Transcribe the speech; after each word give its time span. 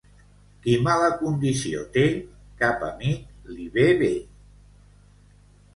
Qui 0.61 0.77
mala 0.87 1.09
condició 1.19 1.83
té, 1.97 2.07
cap 2.63 2.89
amic 2.91 3.53
li 3.59 3.71
ve 3.79 3.89
bé. 4.05 4.13